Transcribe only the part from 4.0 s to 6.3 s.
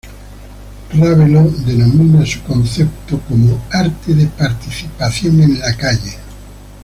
de participación en la calle".